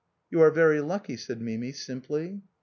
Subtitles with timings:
[0.31, 2.41] "You are very lucky," said Mimi, simply.